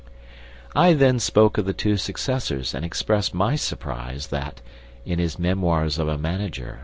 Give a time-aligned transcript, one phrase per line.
[0.75, 4.59] I then spoke of the two successors and expressed my surprise that,
[5.05, 6.79] in his Memoirs of a Manager, M.